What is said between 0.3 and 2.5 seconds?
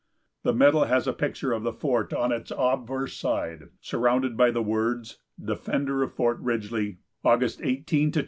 The medal has a picture of the fort on